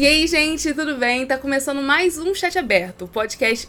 [0.00, 1.26] E aí, gente, tudo bem?
[1.26, 3.68] Tá começando mais um Chat Aberto, podcast.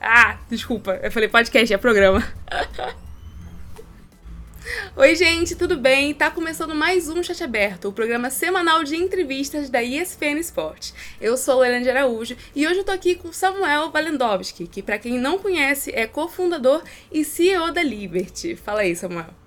[0.00, 2.20] Ah, desculpa, eu falei podcast, é programa.
[4.96, 6.12] Oi, gente, tudo bem?
[6.14, 10.92] Tá começando mais um Chat Aberto, o programa semanal de entrevistas da ESPN Esporte.
[11.20, 14.98] Eu sou Leila de Araújo e hoje eu tô aqui com Samuel Valendowski, que para
[14.98, 18.56] quem não conhece é cofundador e CEO da Liberty.
[18.56, 19.41] Fala aí, Samuel.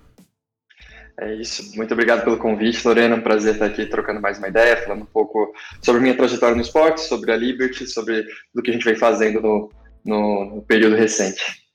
[1.17, 1.75] É isso.
[1.77, 3.15] Muito obrigado pelo convite, Lorena.
[3.15, 6.61] Um prazer estar aqui trocando mais uma ideia, falando um pouco sobre minha trajetória no
[6.61, 9.71] esporte, sobre a Liberty, sobre o que a gente vem fazendo no,
[10.03, 11.65] no, no período recente.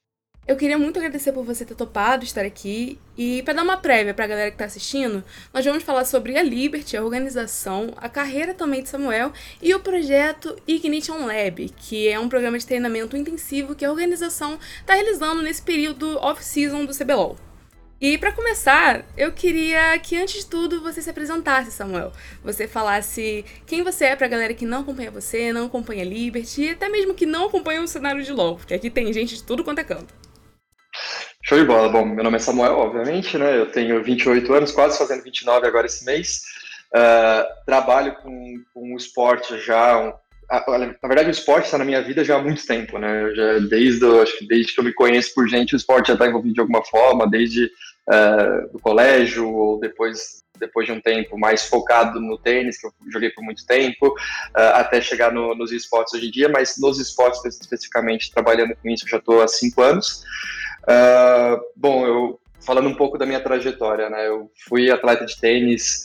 [0.47, 2.99] Eu queria muito agradecer por você ter topado estar aqui.
[3.17, 5.23] E para dar uma prévia para a galera que está assistindo,
[5.55, 9.33] nós vamos falar sobre a Liberty, a organização, a carreira também de Samuel
[9.63, 14.59] e o projeto Ignition Lab, que é um programa de treinamento intensivo que a organização
[14.81, 17.50] está realizando nesse período off-season do CBLOL.
[18.01, 22.11] E para começar, eu queria que antes de tudo você se apresentasse, Samuel.
[22.43, 26.71] Você falasse quem você é pra galera que não acompanha você, não acompanha Liberty e
[26.71, 29.63] até mesmo que não acompanha o cenário de LoL, porque aqui tem gente de tudo
[29.63, 30.15] quanto é canto.
[31.43, 31.91] Show de bola.
[31.91, 33.59] Bom, meu nome é Samuel, obviamente, né?
[33.59, 36.41] Eu tenho 28 anos, quase fazendo 29 agora esse mês.
[36.95, 40.13] Uh, trabalho com, com o esporte já um,
[40.51, 43.33] na verdade, o esporte está na minha vida já há muito tempo, né?
[43.35, 46.27] Já, desde, acho que desde que eu me conheço por gente, o esporte já está
[46.27, 47.71] envolvido de alguma forma, desde
[48.11, 52.93] uh, do colégio ou depois depois de um tempo mais focado no tênis, que eu
[53.11, 57.01] joguei por muito tempo, uh, até chegar no, nos esportes hoje em dia, mas nos
[57.01, 60.23] esportes especificamente, trabalhando com isso, já estou há cinco anos.
[60.83, 64.29] Uh, bom, eu falando um pouco da minha trajetória, né?
[64.29, 66.05] Eu fui atleta de tênis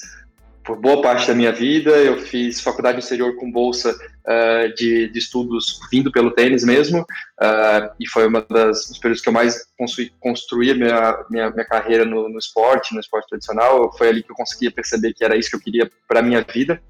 [0.66, 1.92] por boa parte da minha vida.
[1.92, 7.94] Eu fiz faculdade exterior com bolsa uh, de, de, estudos vindo pelo tênis mesmo, uh,
[8.00, 11.66] e foi uma das dos períodos que eu mais construí, construí a minha, minha, minha
[11.66, 13.96] carreira no, no, esporte, no esporte tradicional.
[13.96, 16.82] Foi ali que eu conseguia perceber que era isso que eu queria para minha vida.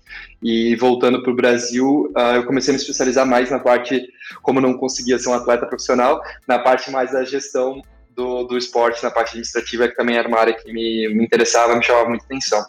[0.42, 4.02] E voltando para o Brasil, uh, eu comecei a me especializar mais na parte,
[4.42, 7.82] como não conseguia ser um atleta profissional, na parte mais da gestão
[8.16, 11.76] do, do esporte, na parte administrativa, que também era uma área que me, me interessava,
[11.76, 12.66] me chamava muita atenção.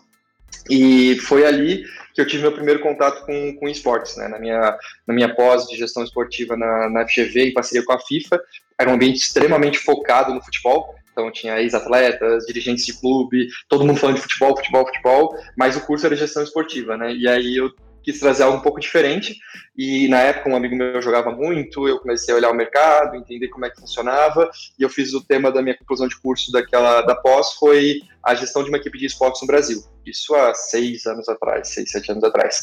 [0.68, 1.84] E foi ali
[2.14, 4.26] que eu tive meu primeiro contato com, com esportes, né?
[4.26, 8.00] Na minha, na minha pós de gestão esportiva na, na FGV, em parceria com a
[8.00, 8.40] FIFA,
[8.78, 13.98] era um ambiente extremamente focado no futebol, então tinha ex-atletas, dirigentes de clube, todo mundo
[13.98, 17.12] falando de futebol, futebol, futebol, mas o curso era gestão esportiva, né?
[17.14, 17.70] E aí eu
[18.06, 19.36] quis trazer algo um pouco diferente.
[19.76, 23.48] E na época, um amigo meu jogava muito, eu comecei a olhar o mercado, entender
[23.48, 27.02] como é que funcionava, e eu fiz o tema da minha conclusão de curso daquela
[27.02, 29.82] da pós foi a gestão de uma equipe de esportes no Brasil.
[30.06, 32.62] Isso há seis anos atrás, seis, sete anos atrás.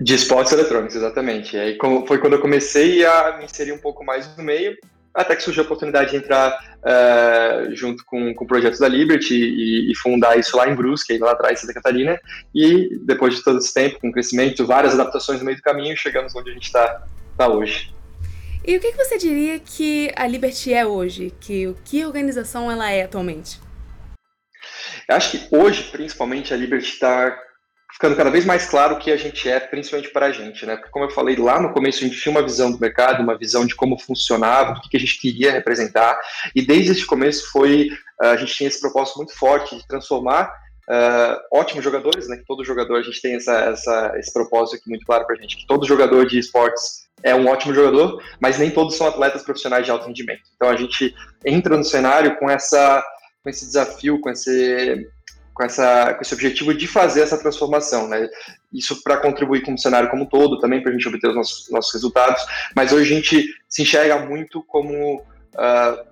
[0.00, 1.56] De esportes eletrônicos, exatamente.
[1.56, 4.76] E aí foi quando eu comecei a me inserir um pouco mais no meio,
[5.18, 9.34] até que surgiu a oportunidade de entrar uh, junto com, com o projeto da Liberty
[9.34, 12.18] e, e, fundar isso lá em Brusque, lá atrás, Santa Catarina,
[12.54, 16.34] e depois de todo esse tempo, com crescimento, várias adaptações no meio do caminho, chegamos
[16.36, 17.02] onde a gente está
[17.36, 17.92] tá hoje.
[18.64, 21.32] E o que, que você diria que a Liberty é hoje?
[21.40, 23.60] Que, o que organização ela é atualmente?
[25.08, 27.36] Eu acho que hoje, principalmente, a Liberty está
[27.92, 30.76] ficando cada vez mais claro o que a gente é, principalmente para a gente, né?
[30.76, 33.36] Porque, como eu falei lá no começo, a gente tinha uma visão do mercado, uma
[33.36, 36.18] visão de como funcionava, do que a gente queria representar,
[36.54, 37.88] e desde esse começo foi,
[38.20, 40.52] a gente tinha esse propósito muito forte de transformar
[40.88, 42.36] uh, ótimos jogadores, né?
[42.36, 45.38] Que todo jogador, a gente tem essa, essa, esse propósito aqui muito claro para a
[45.38, 49.42] gente, que todo jogador de esportes é um ótimo jogador, mas nem todos são atletas
[49.42, 50.42] profissionais de alto rendimento.
[50.54, 53.04] Então a gente entra no cenário com essa
[53.42, 55.08] com esse desafio, com esse
[55.58, 58.28] com, essa, com esse objetivo de fazer essa transformação, né?
[58.72, 61.34] Isso para contribuir com o cenário como um todo, também para a gente obter os
[61.34, 62.40] nossos, nossos, resultados,
[62.76, 66.08] mas hoje a gente se enxerga muito como uh,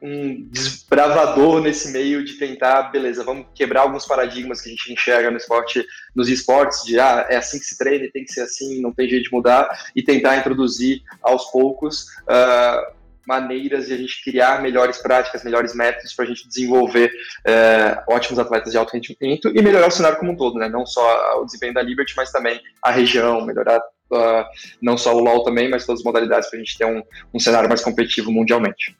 [0.00, 5.28] um desbravador nesse meio de tentar, beleza, vamos quebrar alguns paradigmas que a gente enxerga
[5.28, 5.84] no esporte,
[6.14, 9.08] nos esportes, de ah, é assim que se treina, tem que ser assim, não tem
[9.08, 12.95] jeito de mudar, e tentar introduzir aos poucos uh,
[13.26, 17.10] maneiras de a gente criar melhores práticas, melhores métodos para a gente desenvolver
[17.44, 20.68] é, ótimos atletas de alto rendimento e melhorar o cenário como um todo, né?
[20.68, 23.80] Não só o desempenho da Liberty, mas também a região, melhorar
[24.12, 24.44] uh,
[24.80, 27.02] não só o LoL também, mas todas as modalidades para a gente ter um,
[27.34, 28.96] um cenário mais competitivo mundialmente.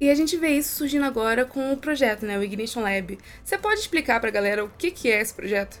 [0.00, 3.18] E a gente vê isso surgindo agora com o projeto, né, o Ignition Lab.
[3.42, 5.78] Você pode explicar para a galera o que, que é esse projeto?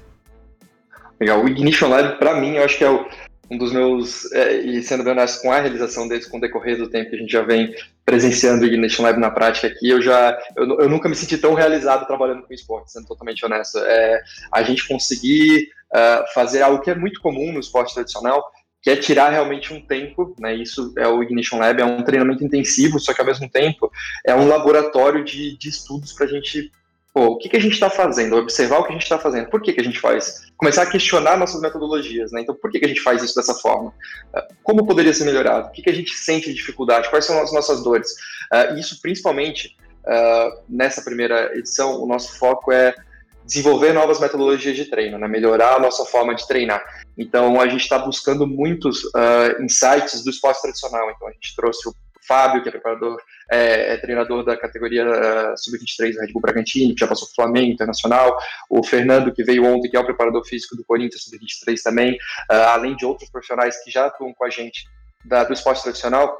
[1.20, 3.06] Legal, o Ignition Lab, para mim, eu acho que é o,
[3.50, 6.76] um dos meus, é, e sendo bem honesto com a realização deles, com o decorrer
[6.76, 7.74] do tempo que a gente já vem
[8.04, 11.54] presenciando o Ignition Lab na prática aqui, eu já, eu, eu nunca me senti tão
[11.54, 13.78] realizado trabalhando com esporte, sendo totalmente honesto.
[13.78, 18.44] É, a gente conseguir uh, fazer algo que é muito comum no esporte tradicional,
[18.82, 20.54] que é tirar realmente um tempo, né?
[20.54, 23.90] Isso é o Ignition Lab, é um treinamento intensivo, só que ao mesmo tempo
[24.26, 26.70] é um laboratório de, de estudos para a gente
[27.14, 29.48] pô, o que, que a gente está fazendo, observar o que a gente está fazendo,
[29.48, 32.40] por que, que a gente faz, começar a questionar nossas metodologias, né?
[32.40, 33.90] Então, por que, que a gente faz isso dessa forma?
[34.34, 35.68] Uh, como poderia ser melhorado?
[35.68, 37.08] O que, que a gente sente de dificuldade?
[37.08, 38.10] Quais são as nossas dores?
[38.52, 42.92] Uh, isso, principalmente, uh, nessa primeira edição, o nosso foco é
[43.46, 45.28] desenvolver novas metodologias de treino, né?
[45.28, 46.82] melhorar a nossa forma de treinar.
[47.16, 51.08] Então, a gente está buscando muitos uh, insights do esporte tradicional.
[51.10, 51.94] Então, a gente trouxe o
[52.26, 53.18] Fábio, que é preparador,
[53.50, 57.32] é, é treinador da categoria uh, sub-23 do Red Bull Bragantino, que já passou para
[57.32, 58.36] o Flamengo Internacional,
[58.70, 62.54] o Fernando, que veio ontem, que é o preparador físico do Corinthians sub-23 também, uh,
[62.72, 64.86] além de outros profissionais que já atuam com a gente
[65.24, 66.38] da, do esporte tradicional,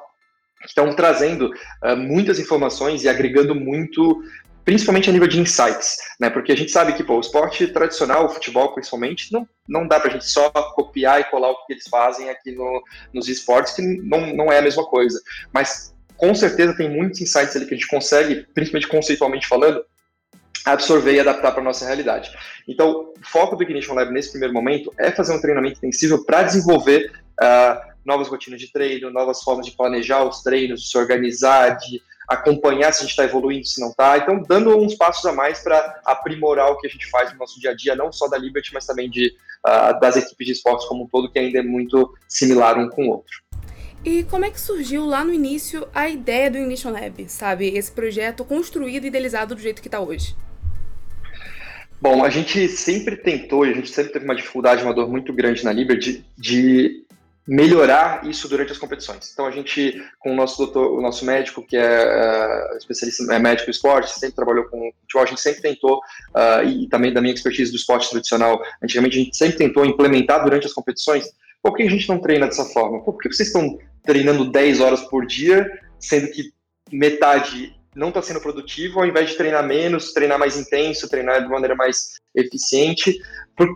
[0.65, 1.51] estão trazendo
[1.83, 4.23] uh, muitas informações e agregando muito
[4.65, 6.31] principalmente a nível de insights, né?
[6.31, 10.01] Porque a gente sabe que pô, o esporte tradicional, o futebol principalmente, não, não dá
[10.01, 12.83] para a gente só copiar e colar o que eles fazem aqui no,
[13.13, 15.21] nos esportes, que não, não é a mesma coisa.
[15.53, 19.85] Mas com certeza tem muitos insights ali que a gente consegue, principalmente conceitualmente falando,
[20.65, 22.31] absorver e adaptar para a nossa realidade.
[22.67, 26.43] Então, o foco do Ignition Lab nesse primeiro momento é fazer um treinamento intensivo para
[26.43, 27.13] desenvolver
[27.43, 32.01] uh, novas rotinas de treino, novas formas de planejar os treinos, de se organizar, de
[32.29, 34.19] acompanhar se a gente está evoluindo, se não está.
[34.19, 37.61] Então, dando uns passos a mais para aprimorar o que a gente faz no nosso
[37.61, 39.35] dia a dia, não só da Liberty, mas também de,
[39.67, 43.07] uh, das equipes de esportes como um todo, que ainda é muito similar um com
[43.07, 43.45] o outro.
[44.05, 47.69] E como é que surgiu lá no início a ideia do Ignition Lab, sabe?
[47.69, 50.37] Esse projeto construído e idealizado do jeito que está hoje?
[52.01, 55.33] Bom, a gente sempre tentou, e a gente sempre teve uma dificuldade, uma dor muito
[55.33, 57.03] grande na Liberty, de
[57.47, 59.31] melhorar isso durante as competições.
[59.33, 63.39] Então a gente, com o nosso doutor, o nosso médico que é uh, especialista é
[63.39, 67.21] médico em esporte, sempre trabalhou com futebol, a gente sempre tentou uh, e também da
[67.21, 71.27] minha expertise do esporte tradicional, antigamente a gente sempre tentou implementar durante as competições.
[71.63, 73.03] Por que a gente não treina dessa forma?
[73.03, 76.53] Por que vocês estão treinando 10 horas por dia, sendo que
[76.91, 81.49] metade não está sendo produtivo, ao invés de treinar menos, treinar mais intenso, treinar de
[81.49, 83.17] maneira mais eficiente,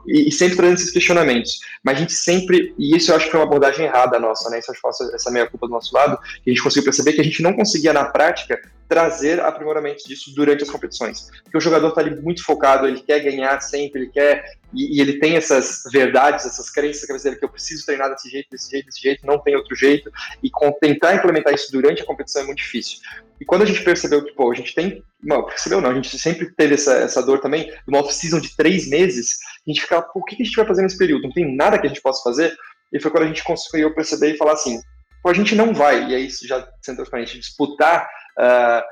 [0.06, 1.60] e, sempre trazendo esses questionamentos.
[1.84, 4.58] Mas a gente sempre, e isso eu acho que foi uma abordagem errada nossa, né?
[4.58, 7.20] Isso eu que essa meia culpa do nosso lado, que a gente conseguiu perceber que
[7.20, 11.30] a gente não conseguia, na prática, trazer aprimoramentos disso durante as competições.
[11.44, 15.00] Porque o jogador está ali muito focado, ele quer ganhar sempre, ele quer, e, e,
[15.00, 18.70] ele tem essas verdades, essas crenças cabeça dele que eu preciso treinar desse jeito, desse
[18.70, 20.10] jeito, desse jeito, não tem outro jeito,
[20.42, 22.98] e com, tentar implementar isso durante a competição é muito difícil.
[23.40, 25.02] E quando a gente percebeu que, pô, a gente tem.
[25.22, 28.56] Não, percebeu não, a gente sempre teve essa, essa dor também, de uma off-season de
[28.56, 31.22] três meses, a gente ficava, pô, o que a gente vai fazer nesse período?
[31.22, 32.56] Não tem nada que a gente possa fazer?
[32.92, 34.80] E foi quando a gente conseguiu perceber e falar assim,
[35.22, 38.08] pô, a gente não vai, e aí isso já sendo transparente, disputar
[38.38, 38.82] uh,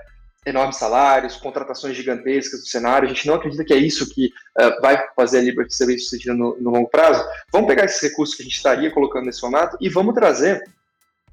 [0.47, 4.27] enormes salários, contratações gigantescas do cenário, a gente não acredita que é isso que
[4.61, 7.25] uh, vai fazer a Liberty ser bem sucedida no, no longo prazo.
[7.53, 10.63] Vamos pegar esses recursos que a gente estaria colocando nesse formato e vamos trazer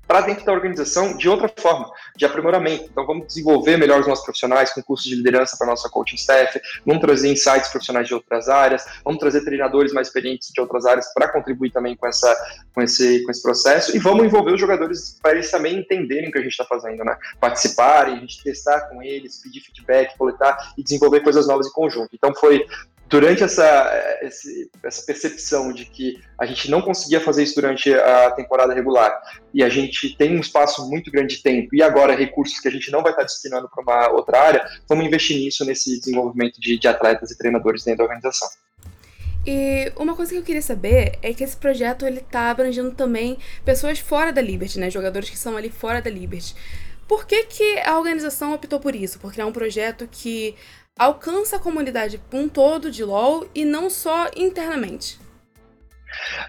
[0.08, 2.86] para dentro da organização de outra forma, de aprimoramento.
[2.92, 6.60] Então, vamos desenvolver melhor os nossos profissionais com cursos de liderança para nossa coaching staff,
[6.86, 11.12] vamos trazer insights profissionais de outras áreas, vamos trazer treinadores mais experientes de outras áreas
[11.14, 12.36] para contribuir também com, essa,
[12.74, 16.32] com, esse, com esse processo e vamos envolver os jogadores para eles também entenderem o
[16.32, 17.18] que a gente está fazendo, né?
[17.40, 22.10] Participarem, a gente testar com eles, pedir feedback, coletar e desenvolver coisas novas em conjunto.
[22.14, 22.66] Então, foi
[23.14, 28.74] durante essa, essa percepção de que a gente não conseguia fazer isso durante a temporada
[28.74, 29.22] regular
[29.54, 32.72] e a gente tem um espaço muito grande de tempo e agora recursos que a
[32.72, 36.80] gente não vai estar destinando para uma outra área, vamos investir nisso, nesse desenvolvimento de,
[36.80, 38.50] de atletas e treinadores dentro da organização.
[39.46, 43.38] E uma coisa que eu queria saber é que esse projeto ele está abrangendo também
[43.64, 44.90] pessoas fora da Liberty, né?
[44.90, 46.56] Jogadores que são ali fora da Liberty.
[47.08, 49.20] Por que, que a organização optou por isso?
[49.20, 50.56] Porque é um projeto que
[50.98, 55.22] alcança a comunidade um todo de LoL e não só internamente?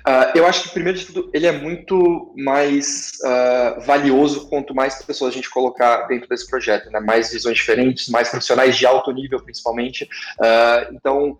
[0.06, 5.02] Uh, eu acho que, primeiro de tudo, ele é muito mais uh, valioso quanto mais
[5.02, 7.00] pessoas a gente colocar dentro desse projeto, né?
[7.00, 10.04] mais visões diferentes, mais profissionais de alto nível, principalmente.
[10.38, 11.38] Uh, então,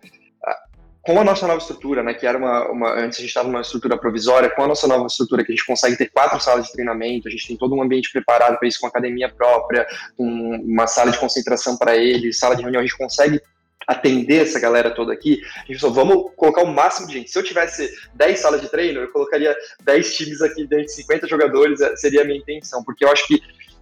[1.05, 3.61] com a nossa nova estrutura, né, que era uma, uma antes a gente estava numa
[3.61, 6.73] estrutura provisória, com a nossa nova estrutura que a gente consegue ter quatro salas de
[6.73, 9.85] treinamento, a gente tem todo um ambiente preparado para isso, com academia própria,
[10.17, 13.39] com uma sala de concentração para eles, sala de reunião, a gente consegue
[13.87, 17.29] atender essa galera toda aqui, a gente só vamos colocar o máximo de gente.
[17.29, 21.27] Se eu tivesse 10 salas de treino, eu colocaria 10 times aqui dentro de 50
[21.27, 23.39] jogadores, é, seria a minha intenção, porque eu acho que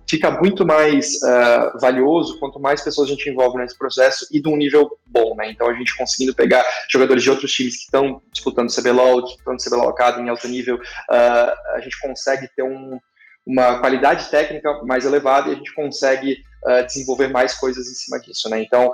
[0.09, 4.49] fica muito mais uh, valioso quanto mais pessoas a gente envolve nesse processo e de
[4.49, 5.51] um nível bom, né?
[5.51, 9.89] Então a gente conseguindo pegar jogadores de outros times que estão disputando CBLOL, no CBLOL
[9.89, 12.99] Academy em alto nível, uh, a gente consegue ter um,
[13.45, 18.19] uma qualidade técnica mais elevada e a gente consegue uh, desenvolver mais coisas em cima
[18.19, 18.61] disso, né?
[18.61, 18.91] Então,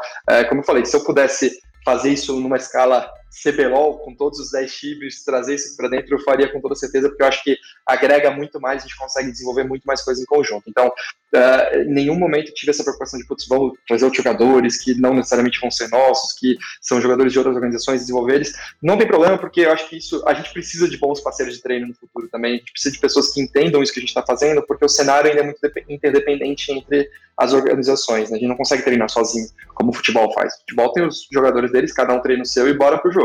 [0.48, 4.74] como eu falei, se eu pudesse fazer isso numa escala CBLOL com todos os 10
[4.74, 8.32] times, trazer isso para dentro, eu faria com toda certeza, porque eu acho que agrega
[8.32, 10.64] muito mais, a gente consegue desenvolver muito mais coisas em conjunto.
[10.68, 15.00] Então, uh, em nenhum momento tive essa preocupação de, putz, vamos trazer outros jogadores que
[15.00, 18.54] não necessariamente vão ser nossos, que são jogadores de outras organizações, desenvolver eles.
[18.82, 21.62] Não tem problema, porque eu acho que isso, a gente precisa de bons parceiros de
[21.62, 24.10] treino no futuro também, a gente precisa de pessoas que entendam isso que a gente
[24.10, 27.10] está fazendo, porque o cenário ainda é muito interdependente entre
[27.40, 28.36] as organizações, né?
[28.36, 30.54] A gente não consegue treinar sozinho, como o futebol faz.
[30.56, 33.19] O futebol tem os jogadores deles, cada um treina o seu e bora pro jogo.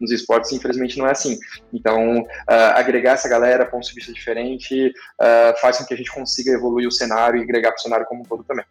[0.00, 1.38] Nos esportes, infelizmente, não é assim.
[1.72, 2.26] Então, uh,
[2.74, 6.88] agregar essa galera, pontos de vista diferente, uh, faz com que a gente consiga evoluir
[6.88, 8.64] o cenário e agregar pro cenário como um todo também.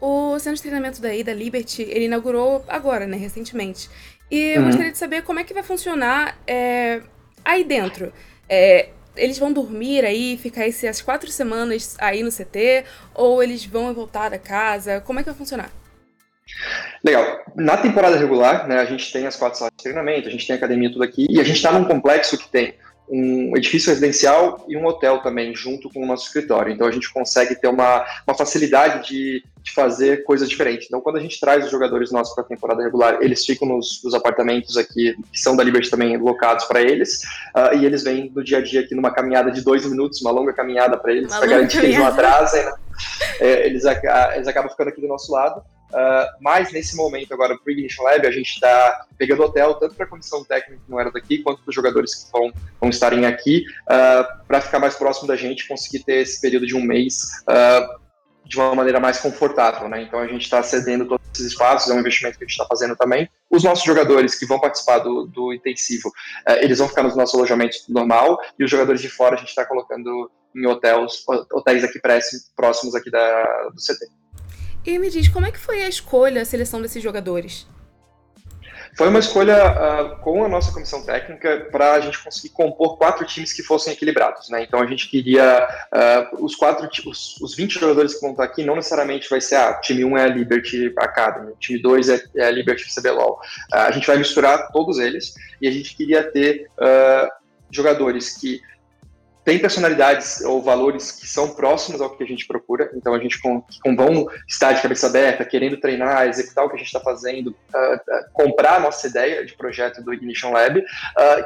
[0.00, 3.88] O centro de treinamento daí, da Liberty, ele inaugurou agora, né, recentemente.
[4.28, 4.66] E eu uhum.
[4.66, 7.00] gostaria de saber como é que vai funcionar é,
[7.44, 8.12] aí dentro.
[8.48, 13.92] É, eles vão dormir aí, ficar essas quatro semanas aí no CT, ou eles vão
[13.92, 15.00] voltar da casa?
[15.00, 15.70] Como é que vai funcionar?
[17.04, 17.40] Legal.
[17.56, 20.54] Na temporada regular, né, a gente tem as quatro salas de treinamento, a gente tem
[20.54, 22.74] a academia tudo aqui, e a gente está num complexo que tem
[23.08, 26.72] um edifício residencial e um hotel também, junto com o nosso escritório.
[26.72, 30.86] Então a gente consegue ter uma, uma facilidade de, de fazer coisas diferentes.
[30.86, 34.00] Então, quando a gente traz os jogadores nossos para a temporada regular, eles ficam nos,
[34.02, 37.22] nos, apartamentos aqui, que são da Liberty também locados para eles,
[37.54, 40.30] uh, e eles vêm no dia a dia aqui numa caminhada de dois minutos, uma
[40.30, 42.64] longa caminhada para eles, para garantir que eles não atrasem.
[42.64, 42.72] Né?
[43.40, 45.62] É, eles, eles acabam ficando aqui do nosso lado.
[45.92, 50.06] Uh, mas nesse momento agora, pro Ignition Lab, a gente está pegando hotel tanto para
[50.06, 53.26] a comissão técnica que não era daqui, quanto para os jogadores que vão, vão estarem
[53.26, 56.82] aqui, uh, ah, para ficar mais próximo da gente, conseguir ter esse período de um
[56.82, 58.00] mês uh,
[58.44, 60.02] de uma maneira mais confortável, né?
[60.02, 62.66] Então a gente está cedendo todos esses espaços, é um investimento que a gente está
[62.66, 63.28] fazendo também.
[63.50, 66.10] Os nossos jogadores que vão participar do, do intensivo,
[66.60, 69.64] eles vão ficar nos nossos alojamentos normal, e os jogadores de fora a gente está
[69.64, 72.00] colocando em hotéis, hotéis aqui
[72.56, 74.21] próximos aqui da, do CT.
[74.84, 77.66] E me diz, como é que foi a escolha, a seleção desses jogadores?
[78.96, 83.24] Foi uma escolha uh, com a nossa comissão técnica para a gente conseguir compor quatro
[83.24, 84.62] times que fossem equilibrados, né?
[84.62, 88.62] Então a gente queria uh, os quatro, os, os 20 jogadores que vão estar aqui,
[88.62, 92.44] não necessariamente vai ser, ah, time 1 é a Liberty Academy, time 2 é, é,
[92.44, 93.40] a Liberty CBLOL.
[93.72, 96.68] Uh, a gente vai misturar todos eles e a gente queria ter
[97.70, 98.60] jogadores que
[99.44, 103.40] tem personalidades ou valores que são próximos ao que a gente procura, então a gente
[103.40, 107.00] com, com vão estar de cabeça aberta, querendo treinar, executar o que a gente está
[107.00, 110.84] fazendo, uh, uh, comprar a nossa ideia de projeto do Ignition Lab, uh,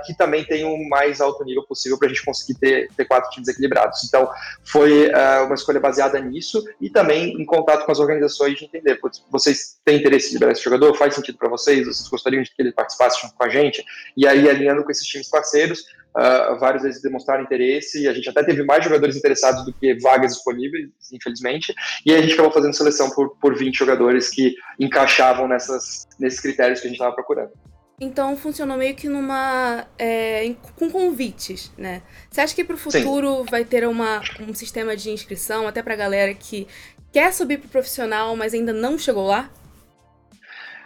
[0.04, 3.04] que também tem o um mais alto nível possível para a gente conseguir ter, ter
[3.06, 4.04] quatro times equilibrados.
[4.04, 4.28] Então
[4.64, 5.10] foi
[5.44, 8.98] uma escolha baseada nisso e também em contato com as organizações de entender,
[9.30, 10.94] vocês têm interesse de liberar esse jogador?
[10.96, 11.86] Faz sentido para vocês?
[11.86, 13.84] Vocês gostariam de que ele participasse junto com a gente?
[14.16, 15.84] E aí alinhando com esses times parceiros,
[16.16, 19.94] uh, vários deles demonstraram interesse, e a gente até teve mais jogadores interessados do que
[20.00, 25.46] vagas disponíveis, infelizmente, e a gente acabou fazendo seleção por, por 20 jogadores que encaixavam
[25.46, 27.52] nessas, nesses critérios que a gente estava procurando.
[27.98, 29.86] Então funcionou meio que numa.
[29.98, 32.02] É, com convites, né?
[32.30, 33.46] Você acha que para o futuro Sim.
[33.50, 36.66] vai ter uma, um sistema de inscrição até para a galera que
[37.10, 39.50] quer subir para o profissional, mas ainda não chegou lá?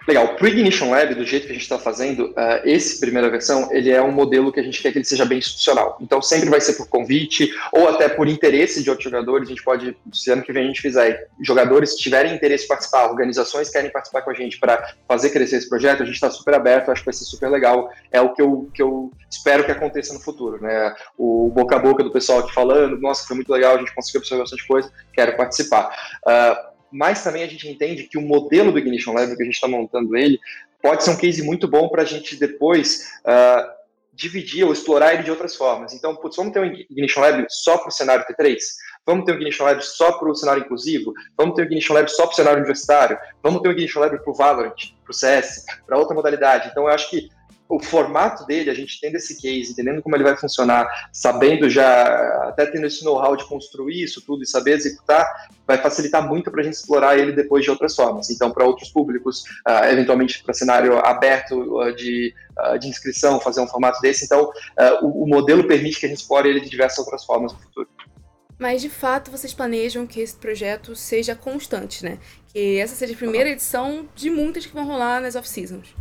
[0.08, 3.68] Legal, o Pre-Ignition Lab, do jeito que a gente está fazendo, uh, esse primeira versão,
[3.70, 5.98] ele é um modelo que a gente quer que ele seja bem institucional.
[6.00, 9.48] Então, sempre vai ser por convite ou até por interesse de outros jogadores.
[9.48, 13.10] A gente pode, se ano que vem a gente fizer, jogadores tiverem interesse em participar,
[13.10, 16.54] organizações querem participar com a gente para fazer crescer esse projeto, a gente está super
[16.54, 17.90] aberto, acho que vai ser super legal.
[18.10, 20.94] É o que eu, que eu espero que aconteça no futuro, né?
[21.16, 24.20] O boca a boca do pessoal aqui falando, nossa, foi muito legal, a gente conseguiu
[24.20, 25.94] absorver bastante coisa, quero participar.
[26.26, 29.54] Uh, mas também a gente entende que o modelo do Ignition Lab, que a gente
[29.54, 30.38] está montando ele,
[30.82, 33.80] pode ser um case muito bom para a gente depois uh,
[34.12, 35.92] dividir ou explorar ele de outras formas.
[35.94, 38.56] Então, putz, vamos ter um Ignition Lab só para o cenário T3?
[39.06, 41.12] Vamos ter um Ignition Lab só para o cenário inclusivo?
[41.36, 43.18] Vamos ter um Ignition Lab só para o cenário universitário?
[43.42, 46.68] Vamos ter um Ignition Lab para o Valorant, para o CS, para outra modalidade?
[46.70, 47.30] Então, eu acho que
[47.70, 52.04] o formato dele, a gente tendo esse case, entendendo como ele vai funcionar, sabendo já,
[52.48, 55.24] até tendo esse know-how de construir isso tudo e saber executar,
[55.64, 58.28] vai facilitar muito para a gente explorar ele depois de outras formas.
[58.28, 63.60] Então, para outros públicos, uh, eventualmente para cenário aberto uh, de, uh, de inscrição, fazer
[63.60, 64.24] um formato desse.
[64.24, 64.50] Então,
[65.00, 67.88] o, o, modelo permite que a gente explore ele de diversas outras formas no futuro.
[68.58, 72.18] Mas, de fato, vocês planejam que esse projeto seja constante, né?
[72.52, 75.94] Que essa seja a primeira edição de muitas que vão rolar nas off-seasons.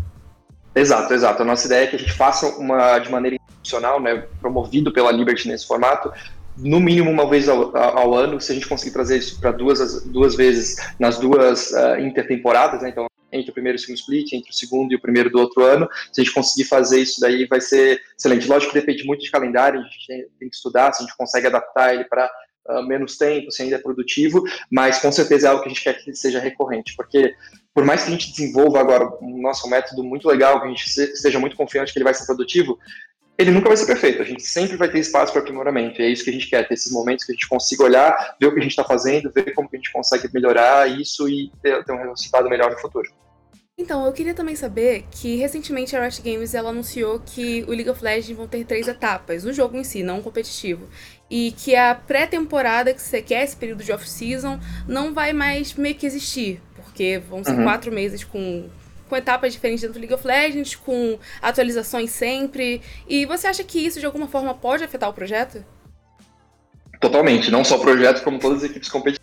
[0.75, 1.41] Exato, exato.
[1.41, 5.11] A nossa ideia é que a gente faça uma de maneira institucional, né, promovido pela
[5.11, 6.11] Liberty nesse formato,
[6.57, 10.03] no mínimo uma vez ao, ao ano, se a gente conseguir trazer isso para duas,
[10.05, 14.33] duas vezes nas duas uh, intertemporadas, né, então entre o primeiro e o segundo split,
[14.33, 17.21] entre o segundo e o primeiro do outro ano, se a gente conseguir fazer isso
[17.21, 18.47] daí vai ser excelente.
[18.47, 21.15] Lógico que depende muito de calendário, a gente tem, tem que estudar, se a gente
[21.15, 22.29] consegue adaptar ele para
[22.69, 25.83] uh, menos tempo, se ainda é produtivo, mas com certeza é algo que a gente
[25.83, 27.33] quer que seja recorrente, porque
[27.73, 30.85] por mais que a gente desenvolva agora um nosso método muito legal, que a gente
[30.85, 32.77] esteja muito confiante que ele vai ser produtivo,
[33.39, 34.21] ele nunca vai ser perfeito.
[34.21, 36.01] A gente sempre vai ter espaço para aprimoramento.
[36.01, 38.35] E é isso que a gente quer, ter esses momentos que a gente consiga olhar,
[38.37, 41.29] ver o que a gente está fazendo, ver como que a gente consegue melhorar isso
[41.29, 43.09] e ter, ter um resultado melhor no futuro.
[43.77, 47.89] Então, eu queria também saber que recentemente a Riot Games ela anunciou que o League
[47.89, 50.89] of Legends vão ter três etapas, o jogo em si, não o competitivo.
[51.29, 55.95] E que a pré-temporada, que você quer, esse período de off-season, não vai mais meio
[55.95, 56.61] que existir.
[56.75, 57.63] Porque vão ser uhum.
[57.63, 58.67] quatro meses com,
[59.07, 62.81] com etapas diferentes dentro do League of Legends, com atualizações sempre.
[63.07, 65.63] E você acha que isso de alguma forma pode afetar o projeto?
[66.99, 69.18] Totalmente, não só o projeto, como todas as equipes competitivas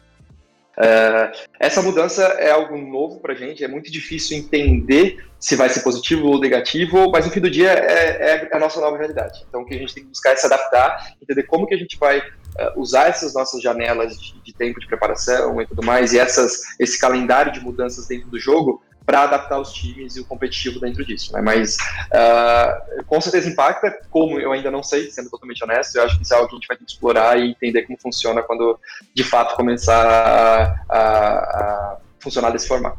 [0.78, 5.68] é, essa mudança é algo novo para a gente, é muito difícil entender se vai
[5.68, 9.44] ser positivo ou negativo, mas no fim do dia é, é, a nossa nova realidade.
[9.48, 11.78] Então, o que a gente tem que buscar é se adaptar, entender como que a
[11.78, 16.12] gente vai uh, usar essas nossas janelas de, de, tempo de preparação e tudo mais,
[16.12, 20.24] e essas, esse calendário de mudanças dentro do jogo para adaptar os times e o
[20.24, 21.40] competitivo dentro disso, né?
[21.40, 26.16] Mas uh, com certeza impacta, como eu ainda não sei, sendo totalmente honesto, eu acho
[26.16, 28.42] que isso é algo que a gente vai ter que explorar e entender como funciona
[28.42, 28.78] quando
[29.14, 32.98] de fato começar a, a, a funcionar desse formato.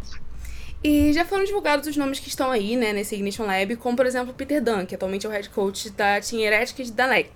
[0.81, 4.05] E já foram divulgados os nomes que estão aí, né, nesse Ignition Lab, como por
[4.05, 7.31] exemplo o Peter Dunn, que atualmente é o head coach da Team Heretics da LEC.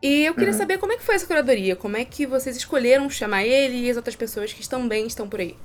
[0.00, 0.58] E eu queria uhum.
[0.58, 3.90] saber como é que foi essa curadoria, como é que vocês escolheram chamar ele e
[3.90, 5.56] as outras pessoas que também estão por aí.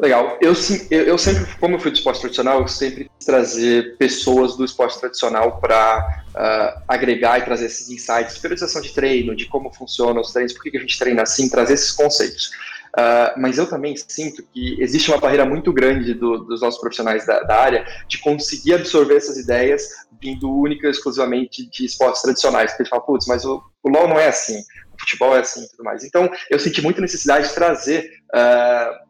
[0.00, 0.38] Legal.
[0.40, 0.54] Eu,
[0.90, 4.64] eu, eu, sempre, como eu fui do esporte tradicional, eu sempre quis trazer pessoas do
[4.64, 9.70] esporte tradicional para uh, ah, agregar e trazer esses insights, periodização de treino, de como
[9.70, 12.50] funcionam os treinos, por que, a gente treina assim, trazer esses conceitos.
[12.96, 17.26] Uh, mas eu também sinto que existe uma barreira muito grande do, dos nossos profissionais
[17.26, 19.82] da, da, área de conseguir absorver essas ideias
[20.20, 22.70] vindo única e exclusivamente de esportes tradicionais.
[22.70, 24.58] Porque eles falam, putz, mas o, o LoL não é assim,
[24.94, 26.02] o futebol é assim e tudo mais.
[26.04, 28.10] Então, eu senti muita necessidade de trazer.
[28.34, 29.09] Uh,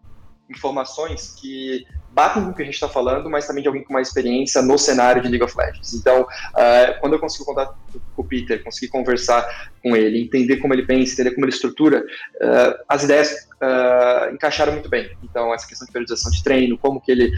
[0.50, 3.92] informações que batem com o que a gente está falando, mas também de alguém com
[3.92, 5.94] mais experiência no cenário de League of Legends.
[5.94, 10.74] Então, uh, quando eu consegui contar com o Peter, consegui conversar com ele, entender como
[10.74, 15.10] ele pensa, entender como ele estrutura, uh, as ideias uh, encaixaram muito bem.
[15.22, 17.32] Então, essa questão de periodização de treino, como que ele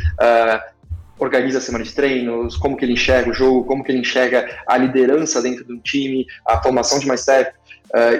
[1.19, 4.49] organiza a semana de treinos, como que ele enxerga o jogo, como que ele enxerga
[4.67, 7.53] a liderança dentro do time, a formação de mais staff,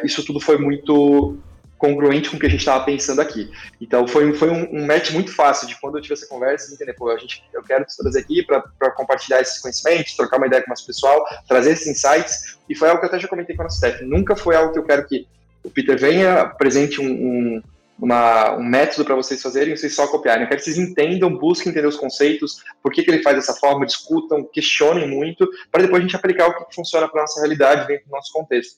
[0.05, 1.37] isso tudo foi muito
[1.83, 3.51] congruente com o que a gente estava pensando aqui.
[3.81, 6.93] Então foi, foi um, um, match muito fácil de quando eu tive essa conversa, entender,
[6.93, 10.63] pô, a gente, eu quero te trazer aqui para compartilhar esses conhecimentos, trocar uma ideia
[10.63, 13.63] com nosso pessoal, trazer esses insights, e foi algo que eu até já comentei com
[13.63, 14.05] a nossa staff.
[14.05, 15.27] Nunca foi algo que eu quero que
[15.65, 17.63] o Peter venha, apresente um, um,
[17.99, 20.45] uma, um método para vocês fazerem, vocês só copiarem.
[20.45, 23.55] Eu quero que vocês entendam, busquem entender os conceitos, por que, que ele faz dessa
[23.55, 27.89] forma, discutam, questionem muito, para depois a gente aplicar o que funciona para nossa realidade
[27.89, 28.77] dentro do nosso contexto.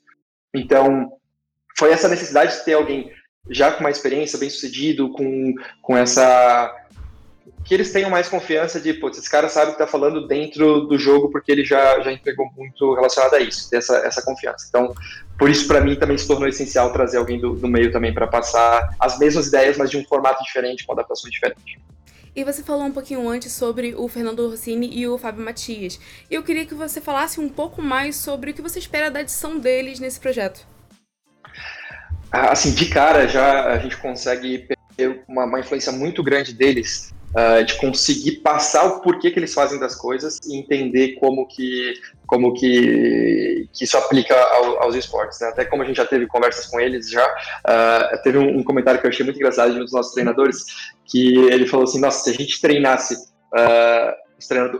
[0.54, 1.12] Então,
[1.76, 3.10] foi essa necessidade de ter alguém
[3.50, 6.74] já com uma experiência, bem sucedido, com, com essa.
[7.64, 10.82] que eles tenham mais confiança de, putz, esse cara sabe o que está falando dentro
[10.82, 14.66] do jogo porque ele já, já entregou muito relacionado a isso, ter essa, essa confiança.
[14.68, 14.94] Então,
[15.38, 18.26] por isso, para mim, também se tornou essencial trazer alguém do, do meio também para
[18.26, 21.76] passar as mesmas ideias, mas de um formato diferente, com adaptações diferentes.
[22.36, 26.00] E você falou um pouquinho antes sobre o Fernando Rossini e o Fábio Matias.
[26.28, 29.20] E eu queria que você falasse um pouco mais sobre o que você espera da
[29.20, 30.73] adição deles nesse projeto.
[32.34, 34.66] Assim, de cara já a gente consegue
[34.96, 39.54] ter uma, uma influência muito grande deles uh, de conseguir passar o porquê que eles
[39.54, 41.94] fazem das coisas e entender como que
[42.26, 45.38] como que, que isso aplica ao, aos esportes.
[45.40, 45.48] Né?
[45.48, 49.00] Até como a gente já teve conversas com eles já, uh, teve um, um, comentário
[49.00, 50.64] que eu achei muito engraçado de um dos nossos treinadores,
[51.04, 54.23] que ele falou assim, nossa, se a gente treinasse uh,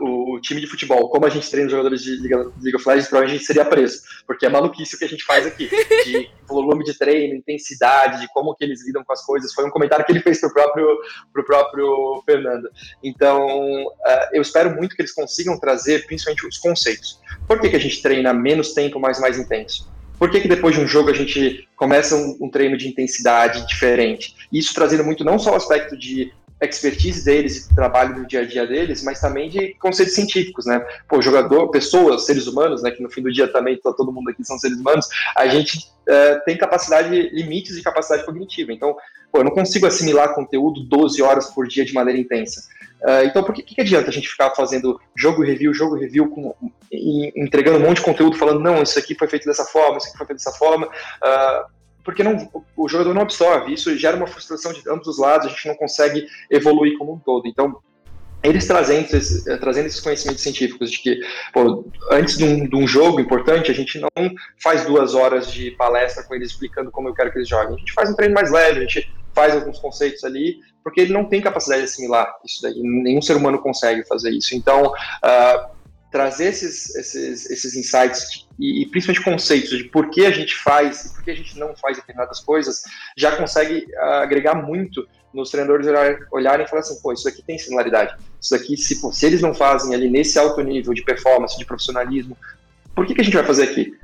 [0.01, 3.09] o, o, time de futebol, como a gente treina os jogadores de League, of Legends,
[3.09, 5.69] provavelmente a gente seria preso, porque é maluquice o que a gente faz aqui,
[6.05, 9.71] de volume de treino, intensidade, de como que eles lidam com as coisas, foi um
[9.71, 10.87] comentário que ele fez pro próprio,
[11.33, 12.69] pro próprio Fernando.
[13.03, 17.21] Então, uh, eu espero muito que eles consigam trazer, principalmente, os conceitos.
[17.47, 19.93] Por que, que a gente treina menos tempo, mas mais intenso?
[20.19, 23.67] Por que, que depois de um jogo a gente começa um, um treino de intensidade
[23.67, 24.35] diferente?
[24.53, 28.45] Isso trazendo muito não só o aspecto de expertise deles e trabalho no dia a
[28.47, 30.85] dia deles, mas também de conceitos científicos, né?
[31.09, 32.91] Pô, jogador, pessoas, seres humanos, né?
[32.91, 35.07] Que no fim do dia também todo mundo aqui são seres humanos.
[35.37, 38.73] A gente uh, tem capacidade, limites de capacidade cognitiva.
[38.73, 38.97] Então,
[39.33, 42.63] pô, eu não consigo assimilar conteúdo 12 horas por dia de maneira intensa.
[43.03, 46.55] Uh, então, por que, que adianta a gente ficar fazendo jogo review, jogo review, com,
[46.91, 50.17] entregando um monte de conteúdo, falando, não, isso aqui foi feito dessa forma, isso aqui
[50.17, 50.87] foi feito dessa forma.
[50.87, 53.73] Uh, porque não, o jogador não absorve.
[53.73, 57.19] Isso gera uma frustração de ambos os lados, a gente não consegue evoluir como um
[57.19, 57.49] todo.
[57.49, 57.81] Então,
[58.43, 61.21] eles trazendo, eh, trazendo esses conhecimentos científicos de que,
[61.53, 64.11] pô, antes de um, de um, jogo importante, a gente não
[64.63, 67.75] faz duas horas de palestra com eles explicando como eu quero que eles joguem.
[67.75, 71.13] A gente faz um treino mais leve, a gente faz alguns conceitos ali, porque ele
[71.13, 72.75] não tem capacidade de assimilar isso daí.
[72.77, 74.55] Nenhum ser humano consegue fazer isso.
[74.55, 75.74] Então, uh,
[76.15, 81.07] trazer esses, esses, esses insights e, e, principalmente conceitos de por que a gente faz
[81.07, 82.85] e por que a gente não faz determinadas coisas,
[83.17, 85.89] já consegue uh, agregar muito nos treinadores
[86.31, 88.17] olharem e falar assim, pô, isso aqui tem similaridade.
[88.41, 91.65] Isso aqui, se, pô, se eles não fazem ali nesse alto nível de performance, de
[91.65, 92.39] profissionalismo,
[92.95, 93.99] por que, que a gente vai fazer aqui?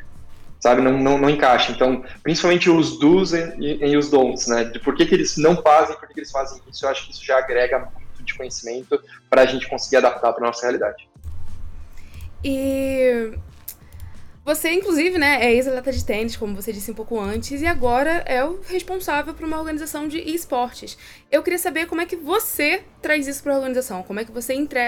[0.58, 1.70] Sabe, não, não, não encaixa.
[1.70, 4.64] Então, principalmente os do's e, e os don'ts, né?
[4.64, 7.06] De por que, que eles não fazem, por que, que eles fazem isso, eu acho
[7.06, 11.08] que isso já agrega muito de conhecimento para a gente conseguir adaptar para nossa realidade.
[12.44, 13.32] E
[14.44, 18.22] você, inclusive, né, é ex-atleta de tênis, como você disse um pouco antes, e agora
[18.26, 20.96] é o responsável por uma organização de esportes.
[21.30, 24.32] Eu queria saber como é que você traz isso para a organização, como é que
[24.32, 24.80] você entre,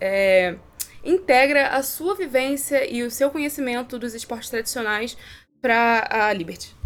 [0.00, 0.56] é,
[1.02, 5.16] integra a sua vivência e o seu conhecimento dos esportes tradicionais
[5.60, 6.76] para a Liberty.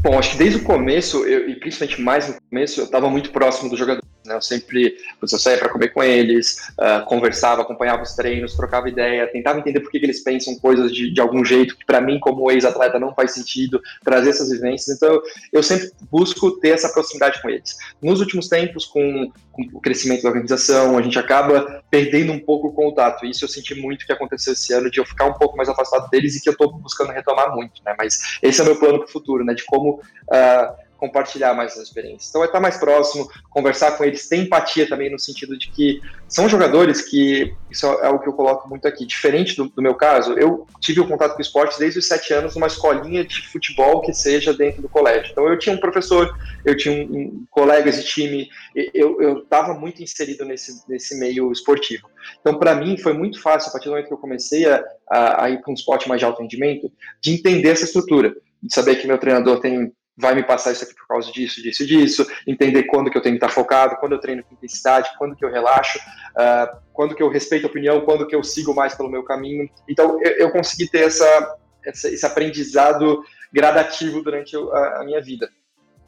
[0.00, 3.30] Bom, acho que desde o começo, eu, e principalmente mais no começo, eu estava muito
[3.30, 3.99] próximo do jogador.
[4.24, 4.34] Né?
[4.34, 9.26] Eu sempre, eu saía para comer com eles, uh, conversava, acompanhava os treinos, trocava ideia,
[9.26, 12.18] tentava entender por que, que eles pensam coisas de, de algum jeito que para mim,
[12.18, 14.96] como ex-atleta, não faz sentido, trazer essas vivências.
[14.96, 15.20] Então,
[15.52, 17.76] eu sempre busco ter essa proximidade com eles.
[18.02, 22.68] Nos últimos tempos, com, com o crescimento da organização, a gente acaba perdendo um pouco
[22.68, 23.24] o contato.
[23.24, 26.08] Isso eu senti muito que aconteceu esse ano, de eu ficar um pouco mais afastado
[26.10, 27.82] deles e que eu estou buscando retomar muito.
[27.84, 27.94] Né?
[27.96, 29.54] Mas esse é o meu plano para o futuro, né?
[29.54, 30.00] de como.
[30.28, 32.28] Uh, compartilhar mais as experiências.
[32.28, 36.00] Então, é estar mais próximo, conversar com eles, ter empatia também no sentido de que
[36.28, 39.94] são jogadores que, isso é o que eu coloco muito aqui, diferente do, do meu
[39.94, 43.24] caso, eu tive o um contato com o esporte desde os sete anos numa escolinha
[43.24, 45.32] de futebol que seja dentro do colégio.
[45.32, 48.48] Então, eu tinha um professor, eu tinha um, um colegas de time,
[48.92, 52.08] eu estava muito inserido nesse, nesse meio esportivo.
[52.40, 55.44] Então, para mim, foi muito fácil, a partir do momento que eu comecei a, a,
[55.44, 58.96] a ir para um esporte mais de alto rendimento, de entender essa estrutura, de saber
[58.96, 62.84] que meu treinador tem vai me passar isso aqui por causa disso, disso, disso, entender
[62.84, 65.50] quando que eu tenho que estar focado, quando eu treino com intensidade, quando que eu
[65.50, 69.22] relaxo, uh, quando que eu respeito a opinião, quando que eu sigo mais pelo meu
[69.24, 69.68] caminho.
[69.88, 75.50] Então, eu, eu consegui ter essa, essa, esse aprendizado gradativo durante a, a minha vida.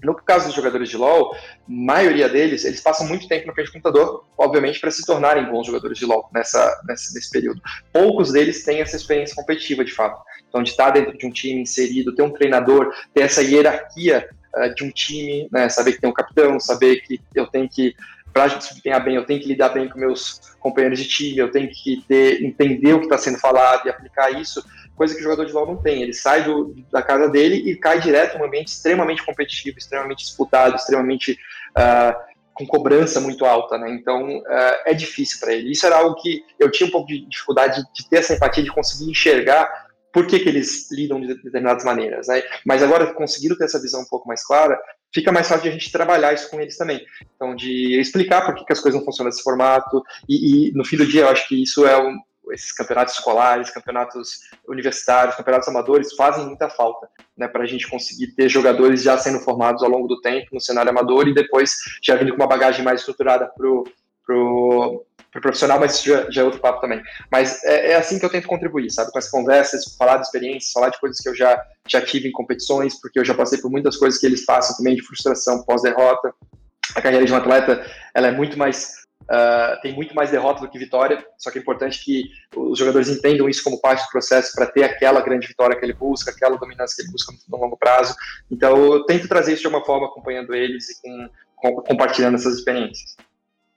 [0.02, 1.34] No caso dos jogadores de LoL,
[1.66, 5.66] maioria deles, eles passam muito tempo no frente do computador, obviamente, para se tornarem bons
[5.66, 7.62] jogadores de LoL nessa, nessa, nesse período.
[7.92, 10.20] Poucos deles têm essa experiência competitiva, de fato.
[10.48, 14.74] Então, de estar dentro de um time inserido, ter um treinador, ter essa hierarquia uh,
[14.74, 17.94] de um time, né, saber que tem um capitão, saber que eu tenho que,
[18.32, 21.38] para a gente desempenhar bem, eu tenho que lidar bem com meus companheiros de time,
[21.38, 24.64] eu tenho que ter, entender o que está sendo falado e aplicar isso
[24.96, 26.02] coisa que o jogador de LoL não tem.
[26.02, 30.76] Ele sai do, da casa dele e cai direto num ambiente extremamente competitivo, extremamente disputado,
[30.76, 31.38] extremamente
[31.76, 33.90] uh, com cobrança muito alta, né?
[33.90, 35.70] Então uh, é difícil para ele.
[35.70, 38.72] Isso era algo que eu tinha um pouco de dificuldade de ter essa empatia, de
[38.72, 39.68] conseguir enxergar
[40.12, 42.42] por que, que eles lidam de determinadas maneiras, né?
[42.66, 44.78] Mas agora conseguiram ter essa visão um pouco mais clara,
[45.12, 47.00] fica mais fácil de a gente trabalhar isso com eles também.
[47.34, 50.84] Então, de explicar por que, que as coisas não funcionam desse formato, e, e, no
[50.84, 52.18] fim do dia eu acho que isso é um,
[52.52, 58.28] esses campeonatos escolares, campeonatos universitários, campeonatos amadores fazem muita falta, né, para a gente conseguir
[58.34, 62.16] ter jogadores já sendo formados ao longo do tempo no cenário amador e depois já
[62.16, 63.84] vindo com uma bagagem mais estruturada pro,
[64.24, 67.02] pro, pro profissional, mas já, já, é outro papo também.
[67.30, 70.72] Mas é, é, assim que eu tento contribuir, sabe, com as conversas, falar de experiências,
[70.72, 73.70] falar de coisas que eu já, já tive em competições, porque eu já passei por
[73.70, 76.34] muitas coisas que eles passam também de frustração pós-derrota.
[76.94, 80.68] A carreira de um atleta, ela é muito mais Uh, tem muito mais derrota do
[80.68, 84.52] que vitória, só que é importante que os jogadores entendam isso como parte do processo
[84.54, 87.76] para ter aquela grande vitória que ele busca, aquela dominância que ele busca no longo
[87.76, 88.14] prazo.
[88.50, 92.58] Então, eu tento trazer isso de uma forma acompanhando eles e com, com, compartilhando essas
[92.58, 93.16] experiências.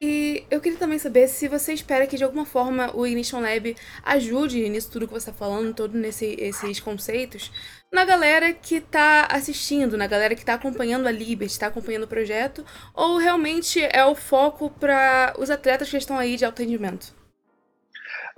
[0.01, 3.75] E eu queria também saber se você espera que de alguma forma o Ignition Lab
[4.03, 7.49] ajude nisso tudo que você está falando, todos nesse, esses conceitos,
[7.91, 12.07] na galera que está assistindo, na galera que está acompanhando a Liberty, está acompanhando o
[12.07, 17.15] projeto, ou realmente é o foco para os atletas que estão aí de alto rendimento?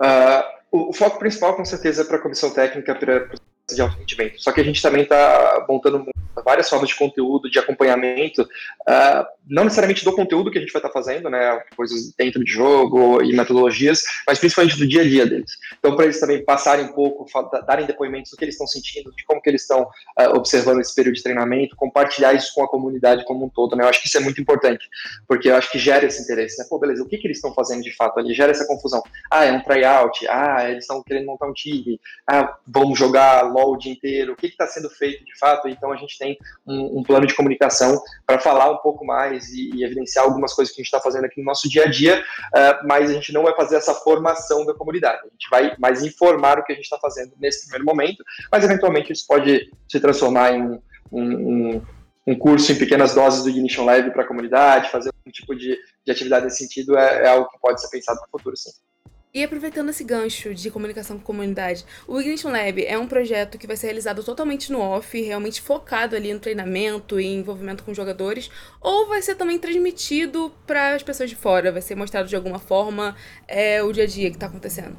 [0.00, 3.30] Uh, o, o, foco principal, com certeza, é para a comissão técnica, para
[3.74, 3.96] de alto.
[4.38, 6.06] Só que a gente também está montando
[6.44, 10.80] várias formas de conteúdo, de acompanhamento, uh, não necessariamente do conteúdo que a gente vai
[10.80, 15.04] estar tá fazendo, né, coisas dentro de jogo e metodologias, mas principalmente do dia a
[15.04, 15.52] dia deles.
[15.78, 17.26] Então, para eles também passarem um pouco,
[17.66, 20.94] darem depoimentos do que eles estão sentindo, de como que eles estão uh, observando esse
[20.94, 24.08] período de treinamento, compartilhar isso com a comunidade como um todo, né, eu acho que
[24.08, 24.86] isso é muito importante,
[25.26, 27.54] porque eu acho que gera esse interesse, né, pô, beleza, o que que eles estão
[27.54, 28.34] fazendo de fato ali?
[28.34, 29.02] Gera essa confusão.
[29.30, 33.72] Ah, é um tryout, ah, eles estão querendo montar um time, ah, vamos jogar mall
[33.72, 35.68] o dia inteiro, o que está sendo feito de fato.
[35.68, 39.70] Então a gente tem um, um plano de comunicação para falar um pouco mais e,
[39.74, 42.20] e, evidenciar algumas coisas que a gente está fazendo aqui no nosso dia a dia,
[42.20, 45.20] uh, mas a gente não vai fazer essa formação da comunidade.
[45.20, 48.64] A gente vai mais informar o que a gente está fazendo nesse primeiro momento, mas
[48.64, 50.80] eventualmente isso pode se transformar em um,
[51.12, 51.82] um,
[52.26, 55.76] um curso em pequenas doses do Ignition Lab para a comunidade, fazer um tipo de,
[56.04, 58.70] de atividade nesse sentido é, é algo que pode ser pensado no futuro, sim.
[59.38, 63.56] E aproveitando esse gancho de comunicação com a comunidade, o Ignition Lab é um projeto
[63.56, 67.94] que vai ser realizado totalmente no off, realmente focado ali no treinamento e envolvimento com
[67.94, 71.70] jogadores, ou vai ser também transmitido para as pessoas de fora?
[71.70, 73.14] Vai ser mostrado de alguma forma
[73.46, 74.98] é, o dia a dia que está acontecendo?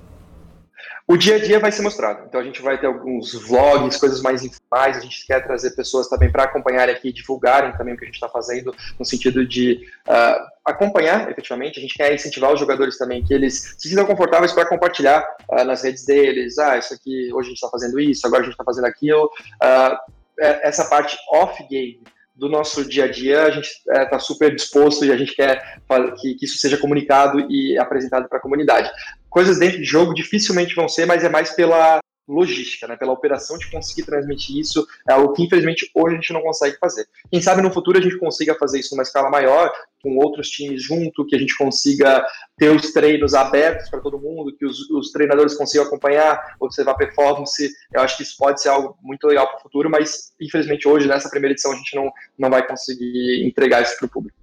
[1.12, 2.24] O dia a dia vai ser mostrado.
[2.28, 4.96] Então a gente vai ter alguns vlogs, coisas mais informais.
[4.96, 8.14] A gente quer trazer pessoas também para acompanharem aqui, divulgarem também o que a gente
[8.14, 11.80] está fazendo, no sentido de uh, acompanhar efetivamente.
[11.80, 15.64] A gente quer incentivar os jogadores também que eles se sintam confortáveis para compartilhar uh,
[15.64, 16.60] nas redes deles.
[16.60, 19.26] Ah, isso aqui, hoje a gente está fazendo isso, agora a gente está fazendo aquilo.
[19.26, 19.98] Uh,
[20.38, 22.04] essa parte off-game
[22.36, 25.82] do nosso dia a dia, a gente está é, super disposto e a gente quer
[26.22, 28.90] que, que, isso seja comunicado e apresentado para a comunidade
[29.30, 33.58] coisas dentro de jogo dificilmente vão ser, mas é mais pela logística, né, pela operação
[33.58, 37.08] de conseguir transmitir isso, é algo que infelizmente hoje a gente não consegue fazer.
[37.32, 40.84] Quem sabe no futuro a gente consiga fazer isso numa escala maior, com outros times
[40.84, 42.24] junto, que a gente consiga
[42.58, 47.70] ter os treinos abertos para todo mundo, que os, os, treinadores consigam acompanhar, observar performance.
[47.94, 51.08] Eu acho que isso pode ser algo muito legal para o futuro, mas infelizmente hoje,
[51.08, 54.39] nessa primeira edição, a gente não, não vai conseguir entregar isso para o público.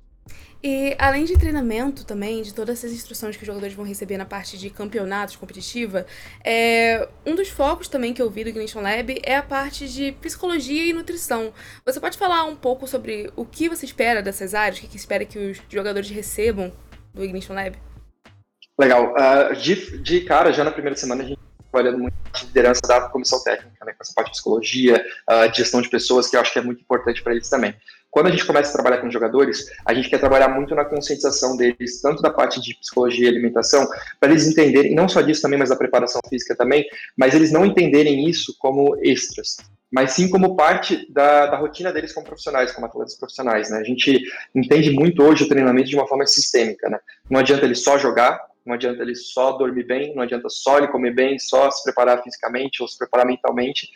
[0.63, 4.25] E além de treinamento também, de todas essas instruções que os jogadores vão receber na
[4.25, 6.07] parte de campeonatos, competitiva,
[6.45, 10.13] é, um dos focos também que eu vi do Ignition Lab é a parte de
[10.13, 11.53] psicologia e nutrição.
[11.85, 14.97] Você pode falar um pouco sobre o que você espera dessas áreas, o que, que
[14.97, 16.73] espera que os jogadores recebam
[17.15, 17.77] do Ignition Lab?
[18.79, 19.15] Legal.
[19.15, 21.46] Uh, de, de cara, já na primeira semana a gente
[21.77, 25.59] trabalhando muito de liderança da comissão técnica, né, com essa parte de psicologia, uh, de
[25.59, 27.75] gestão de pessoas, que eu acho que é muito importante para eles também.
[28.11, 31.55] Quando a gente começa a trabalhar com jogadores, a gente quer trabalhar muito na conscientização
[31.55, 33.87] deles, tanto da parte de psicologia e alimentação,
[34.19, 37.67] para eles entenderem, não só disso também, mas da preparação física também, mas eles não
[37.67, 39.59] entenderem isso como extras,
[39.93, 43.71] mas sim como parte da, da rotina deles como profissionais, como atletas profissionais.
[43.71, 43.79] Né?
[43.79, 44.23] A gente
[44.55, 46.89] entende muito hoje o treinamento de uma forma sistêmica.
[46.89, 46.99] Né?
[47.29, 50.89] Não adianta ele só jogar, não adianta ele só dormir bem, não adianta só ele
[50.89, 53.89] comer bem, só se preparar fisicamente ou se preparar mentalmente.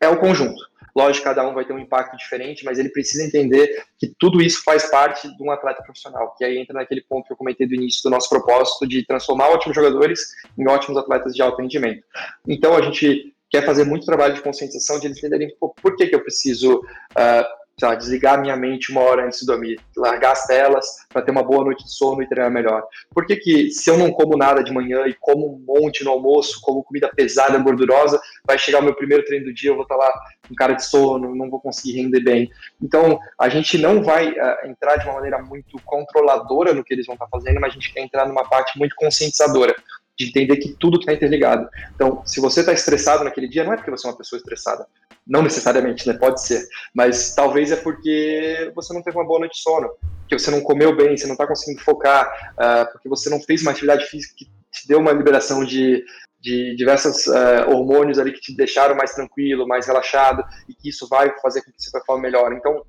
[0.00, 0.60] É o conjunto.
[0.96, 4.62] Lógico, cada um vai ter um impacto diferente, mas ele precisa entender que tudo isso
[4.64, 7.74] faz parte de um atleta profissional, que aí entra naquele ponto que eu comentei do
[7.74, 10.20] início do nosso propósito de transformar ótimos jogadores
[10.58, 12.02] em ótimos atletas de alto rendimento.
[12.46, 16.14] Então, a gente quer fazer muito trabalho de conscientização, de eles entenderem por que, que
[16.14, 20.86] eu preciso uh, lá, desligar minha mente uma hora antes de dormir, largar as telas
[21.08, 22.82] para ter uma boa noite de sono e treinar melhor.
[23.14, 26.10] Por que, que se eu não como nada de manhã e como um monte no
[26.10, 29.84] almoço, como comida pesada, gordurosa, vai chegar o meu primeiro treino do dia, eu vou
[29.84, 30.12] estar tá lá
[30.48, 32.50] com cara de sono, não vou conseguir render bem.
[32.82, 37.06] Então, a gente não vai uh, entrar de uma maneira muito controladora no que eles
[37.06, 39.74] vão estar tá fazendo, mas a gente quer entrar numa parte muito conscientizadora
[40.18, 41.68] de entender que tudo está interligado.
[41.94, 44.84] Então, se você está estressado naquele dia, não é porque você é uma pessoa estressada.
[45.24, 46.14] Não necessariamente, né?
[46.14, 46.66] Pode ser.
[46.92, 49.88] Mas talvez é porque você não teve uma boa noite de sono,
[50.28, 53.62] que você não comeu bem, você não está conseguindo focar, uh, porque você não fez
[53.62, 56.04] uma atividade física que te deu uma liberação de,
[56.40, 61.06] de diversos uh, hormônios ali que te deixaram mais tranquilo, mais relaxado, e que isso
[61.08, 62.52] vai fazer com que você performe melhor.
[62.52, 62.82] Então,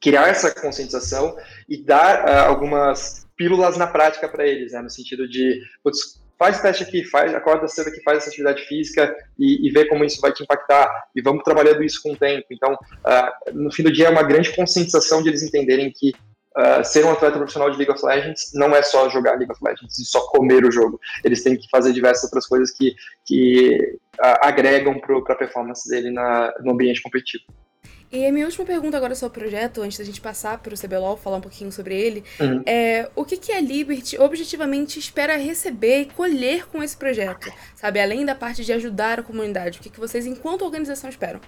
[0.00, 1.36] criar essa conscientização
[1.68, 4.82] e dar uh, algumas pílulas na prática para eles, né?
[4.82, 9.16] No sentido de, putz, faz teste aqui, faz, acorda cedo aqui, faz essa atividade física
[9.38, 10.90] e, e vê como isso vai te impactar.
[11.16, 12.44] E vamos trabalhando isso com o tempo.
[12.50, 16.84] Então, uh, no fim do dia, é uma grande conscientização de eles entenderem que uh,
[16.84, 19.98] ser um atleta profissional de League of Legends não é só jogar League of Legends
[19.98, 21.00] e só comer o jogo.
[21.24, 23.78] Eles têm que fazer diversas outras coisas que, que
[24.20, 27.44] uh, agregam para a performance dele na, no ambiente competitivo.
[28.10, 30.78] E a minha última pergunta agora sobre o projeto, antes da gente passar para o
[30.78, 32.62] CBLOL, falar um pouquinho sobre ele, uhum.
[32.64, 37.52] é o que, que a Liberty objetivamente espera receber e colher com esse projeto?
[37.74, 41.40] Sabe, além da parte de ajudar a comunidade, o que, que vocês, enquanto organização, esperam?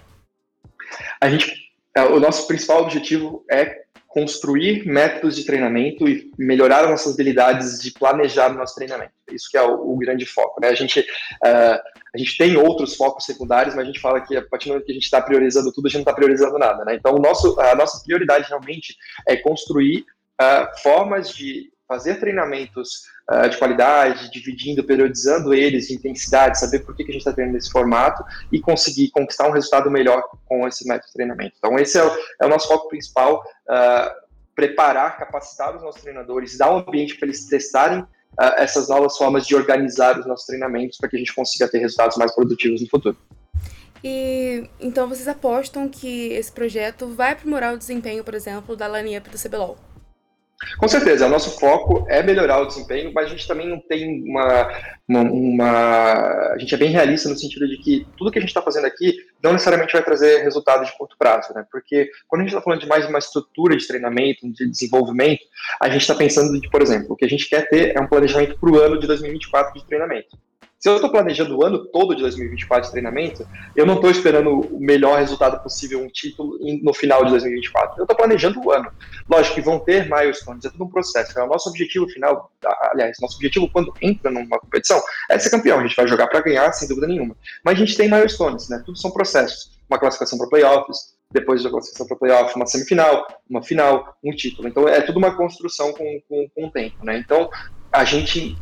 [1.21, 1.53] A gente,
[1.95, 3.83] é, o nosso principal objetivo é
[4.17, 9.11] construir métodos de treinamento e melhorar as nossas habilidades de planejar o nosso treinamento.
[9.31, 10.59] Isso que é o, o grande foco.
[10.59, 10.69] Né?
[10.69, 11.79] A, gente, uh,
[12.15, 14.85] a gente tem outros focos secundários, mas a gente fala que a partir do momento
[14.85, 16.83] que a gente está priorizando tudo, a gente não está priorizando nada.
[16.83, 16.95] Né?
[16.95, 20.03] Então, nosso, a nossa prioridade realmente é construir
[20.41, 26.95] uh, formas de fazer treinamentos uh, de qualidade, dividindo, periodizando eles de intensidade, saber por
[26.95, 30.67] que, que a gente está treinando nesse formato e conseguir conquistar um resultado melhor com
[30.67, 31.55] esse método de treinamento.
[31.57, 36.57] Então, esse é o, é o nosso foco principal, uh, preparar, capacitar os nossos treinadores,
[36.57, 38.07] dar um ambiente para eles testarem uh,
[38.57, 42.17] essas novas formas de organizar os nossos treinamentos para que a gente consiga ter resultados
[42.17, 43.17] mais produtivos no futuro.
[44.03, 49.27] E então vocês apostam que esse projeto vai aprimorar o desempenho, por exemplo, da line-up
[49.29, 49.86] do CBLOL?
[50.79, 54.23] Com certeza, o nosso foco é melhorar o desempenho, mas a gente também não tem
[54.23, 54.67] uma,
[55.07, 58.49] uma, uma, A gente é bem realista no sentido de que tudo que a gente
[58.49, 61.63] está fazendo aqui não necessariamente vai trazer resultado de curto prazo, né?
[61.71, 65.41] Porque quando a gente está falando de mais uma estrutura de treinamento, de desenvolvimento,
[65.79, 68.07] a gente está pensando de, por exemplo, o que a gente quer ter é um
[68.07, 70.35] planejamento para o ano de 2024 de treinamento.
[70.79, 74.51] Se eu estou planejando o ano todo de 2024 de treinamento, eu não estou esperando
[74.51, 77.97] o melhor resultado possível, um título no final de 2024.
[77.97, 78.91] Eu estou planejando o ano.
[79.27, 81.37] Lógico que vão ter milestones, é tudo um processo.
[81.37, 82.51] É o nosso objetivo final,
[82.91, 85.79] aliás, nosso objetivo quando entra numa competição é ser campeão.
[85.79, 87.35] A gente vai jogar para ganhar, sem dúvida nenhuma.
[87.65, 88.81] Mas a gente tem milestones, né?
[88.85, 89.75] Tudo são processos.
[89.89, 94.67] Uma classificação para playoffs, depois da classificação para playoff, uma semifinal, uma final, um título.
[94.67, 97.17] Então é tudo uma construção com, com, com o tempo, né?
[97.17, 97.49] Então
[97.91, 98.55] a gente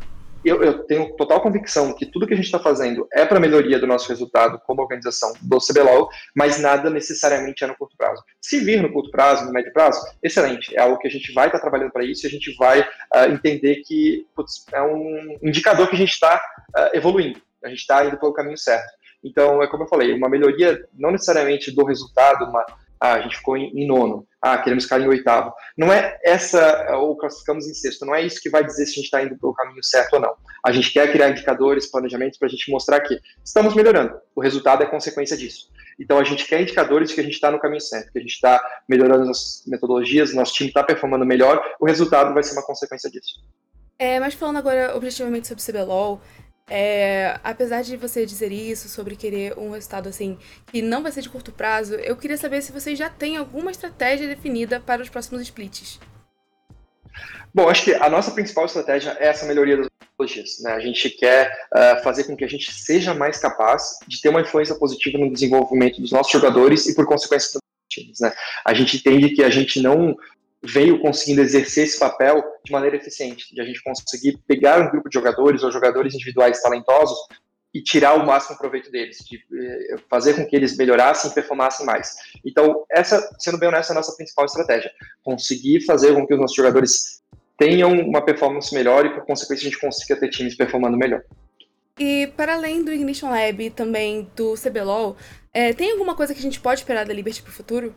[0.48, 3.78] eu, eu, tenho total convicção que tudo que a gente está fazendo é para melhoria
[3.78, 8.22] do nosso resultado como organização do CBLOL, mas nada necessariamente é no curto prazo.
[8.40, 10.76] Se vir no curto prazo, no médio prazo, excelente.
[10.76, 12.80] É algo que a gente vai estar tá trabalhando para isso e a gente vai
[12.80, 16.40] uh, entender que putz, é um indicador que a gente está uh,
[16.76, 18.86] ah, evoluindo, a gente está indo pelo caminho certo.
[19.24, 22.64] Então, é como eu falei, uma melhoria não necessariamente do resultado, uma
[23.00, 24.26] ah, a gente ficou em, em, nono.
[24.40, 25.52] Ah, queremos ficar em oitavo.
[25.76, 28.94] Não é essa, ou classificamos em sexto, não é isso que vai dizer se a
[28.94, 30.34] gente está indo pelo caminho certo ou não.
[30.64, 34.18] A gente quer criar indicadores, planejamentos para a gente mostrar que estamos melhorando.
[34.34, 35.68] O resultado é consequência disso.
[35.98, 38.22] Então a gente quer indicadores de que a gente está no caminho certo, que a
[38.22, 42.64] gente está melhorando as metodologias, nosso time está performando melhor, o resultado vai ser uma
[42.64, 43.40] consequência disso.
[43.98, 46.20] É, mas falando agora objetivamente sobre CBLOL,
[46.68, 51.22] é, apesar de você dizer isso, sobre querer um resultado assim, que não vai ser
[51.22, 55.08] de curto prazo, eu queria saber se vocês já têm alguma estratégia definida para os
[55.08, 56.00] próximos splits.
[57.54, 60.60] Bom, acho que a nossa principal estratégia é essa melhoria das tecnologias.
[60.60, 60.72] Né?
[60.72, 64.40] A gente quer uh, fazer com que a gente seja mais capaz de ter uma
[64.40, 68.20] influência positiva no desenvolvimento dos nossos jogadores e, por consequência, dos times.
[68.20, 68.32] Né?
[68.64, 70.16] A gente entende que a gente não
[70.62, 75.08] veio conseguindo exercer esse papel de maneira eficiente, de a gente conseguir pegar um grupo
[75.08, 77.18] de jogadores ou jogadores individuais talentosos
[77.74, 81.84] e tirar o máximo proveito deles, de eh, fazer com que eles melhorassem e performassem
[81.84, 82.14] mais.
[82.42, 84.90] Então, essa, sendo bem honesto, é a nossa principal estratégia,
[85.22, 87.22] conseguir fazer com que os nossos jogadores
[87.58, 91.22] tenham uma performance melhor e, por consequência, a gente consiga ter times performando melhor.
[91.98, 95.16] E para além do Ignition Lab e também do CBLOL,
[95.52, 97.94] é, tem alguma coisa que a gente pode esperar da Liberty para o futuro?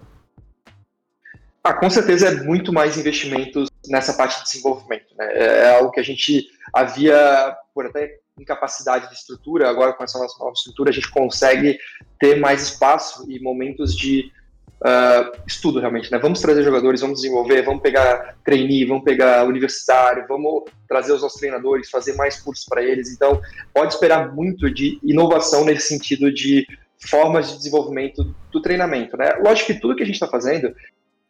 [1.63, 5.13] Ah, com certeza é muito mais investimentos nessa parte de desenvolvimento.
[5.17, 5.27] Né?
[5.33, 10.17] É, é algo que a gente havia, por até incapacidade de estrutura, agora com essa
[10.17, 11.77] nossa nova estrutura, a gente consegue
[12.19, 14.31] ter mais espaço e momentos de
[14.79, 16.11] uh, estudo realmente.
[16.11, 16.17] Né?
[16.19, 21.39] Vamos trazer jogadores, vamos desenvolver, vamos pegar trainee, vamos pegar universitário, vamos trazer os nossos
[21.39, 23.11] treinadores, fazer mais cursos para eles.
[23.11, 23.41] Então,
[23.73, 26.65] pode esperar muito de inovação nesse sentido de
[27.07, 29.15] formas de desenvolvimento do treinamento.
[29.17, 29.33] Né?
[29.41, 30.73] Lógico que tudo que a gente está fazendo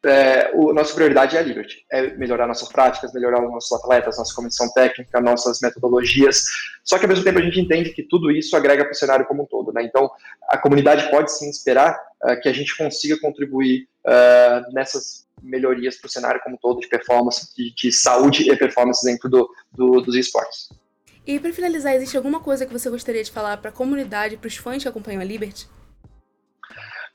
[0.05, 4.17] é, o, nossa prioridade é a Liberty, é melhorar nossas práticas, melhorar os nossos atletas,
[4.17, 6.45] nossa comissão técnica, nossas metodologias.
[6.83, 9.25] Só que ao mesmo tempo a gente entende que tudo isso agrega para o cenário
[9.25, 9.83] como um todo, né?
[9.83, 10.09] Então
[10.47, 16.07] a comunidade pode sim esperar uh, que a gente consiga contribuir uh, nessas melhorias para
[16.07, 20.01] o cenário como um todo de performance, de, de saúde e performance dentro do, do,
[20.01, 20.69] dos esportes.
[21.27, 24.47] E para finalizar, existe alguma coisa que você gostaria de falar para a comunidade, para
[24.47, 25.67] os fãs que acompanham a Liberty?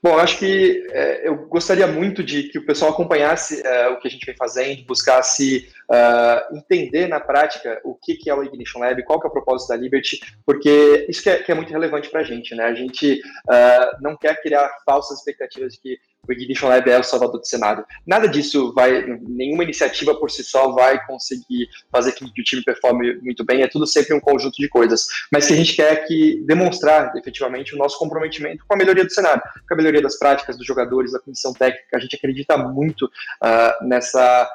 [0.04, 4.06] Bom, acho que é, eu gostaria muito de que o pessoal acompanhasse é, o que
[4.06, 8.80] a gente vem fazendo, buscasse uh, entender na prática o que, que é o Ignition
[8.80, 11.72] Lab, qual que é o propósito da Liberty, porque isso que é, que é muito
[11.72, 12.64] relevante para a gente, né?
[12.64, 17.02] A gente uh, não quer criar falsas expectativas de que o Ignition Lab é o
[17.02, 17.84] salvador do cenário.
[18.06, 23.14] Nada disso vai, nenhuma iniciativa por si só vai conseguir fazer que o time performe
[23.20, 25.06] muito bem, é tudo sempre um conjunto de coisas.
[25.32, 29.04] Mas que a gente quer é que demonstrar efetivamente o nosso comprometimento com a melhoria
[29.04, 31.96] do cenário, com a melhoria das práticas dos jogadores, da comissão técnica.
[31.96, 34.48] A gente acredita muito uh, nessa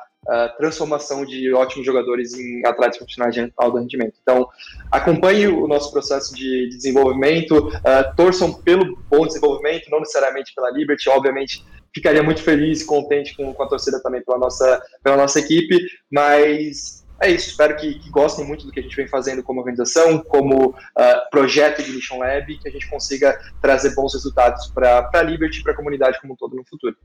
[0.58, 4.15] transformação de ótimos jogadores em atletas profissionais de alto rendimento.
[4.21, 4.47] Então,
[4.91, 11.10] acompanhe o nosso processo de, desenvolvimento, uh, torçam pelo bom desenvolvimento, não necessariamente pela Liberty,
[11.10, 15.39] obviamente ficaria muito feliz e contente com, com, a torcida também pela nossa, pela nossa
[15.39, 15.75] equipe,
[16.12, 19.60] mas é isso, espero que, que, gostem muito do que a gente vem fazendo como
[19.60, 25.10] organização, como uh, projeto de Mission Lab, que a gente consiga trazer bons resultados para
[25.13, 26.95] a Liberty e para a comunidade como um todo no futuro.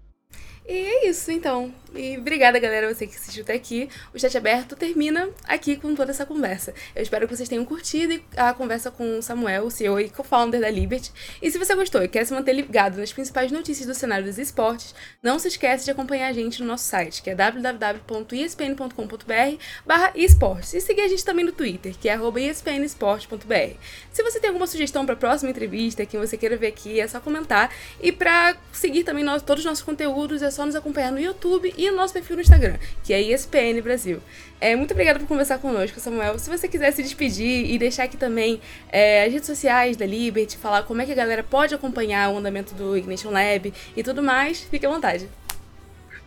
[0.66, 1.72] E é isso, então.
[1.94, 3.88] E obrigada, galera, você que assistiu até aqui.
[4.12, 6.74] O chat aberto termina aqui com toda essa conversa.
[6.96, 10.60] Eu espero que vocês tenham curtido a conversa com o Samuel, o CEO e co-founder
[10.60, 11.12] da Liberty.
[11.40, 14.38] E se você gostou e quer se manter ligado nas principais notícias do cenário dos
[14.38, 20.12] esportes, não se esqueça de acompanhar a gente no nosso site, que é www.espn.com.br barra
[20.16, 20.74] esportes.
[20.74, 23.76] E seguir a gente também no Twitter, que é espnsport.br.
[24.10, 27.06] Se você tem alguma sugestão para a próxima entrevista, que você queira ver aqui, é
[27.06, 27.70] só comentar.
[28.00, 31.74] E para seguir também nós, todos os nossos conteúdos, é só nos acompanhar no YouTube
[31.76, 34.20] e no nosso perfil no Instagram, que é ESPN Brasil.
[34.60, 36.38] É, muito obrigada por conversar conosco, Samuel.
[36.38, 40.56] Se você quiser se despedir e deixar aqui também é, as redes sociais da Liberty,
[40.56, 44.22] falar como é que a galera pode acompanhar o andamento do Ignition Lab e tudo
[44.22, 45.28] mais, fique à vontade.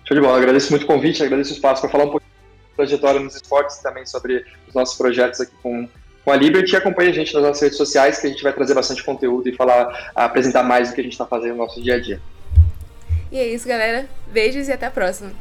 [0.05, 2.31] Show de bola, agradeço muito o convite, agradeço o espaço para falar um pouquinho
[2.69, 5.87] da trajetória nos esportes também sobre os nossos projetos aqui com,
[6.23, 6.75] com a Liberty.
[6.75, 9.53] Acompanhe a gente nas nossas redes sociais, que a gente vai trazer bastante conteúdo e
[9.53, 12.21] falar, apresentar mais do que a gente está fazendo no nosso dia a dia.
[13.31, 14.07] E é isso, galera.
[14.27, 15.31] Beijos e até a próxima.